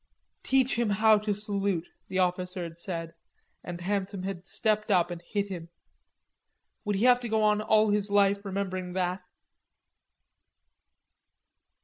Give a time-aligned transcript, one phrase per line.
[0.41, 3.13] "Teach him how to salute," the officer had said,
[3.63, 5.69] and Handsome had stepped up to him and hit him.
[6.85, 9.21] Would he have to go on all his life remembering that?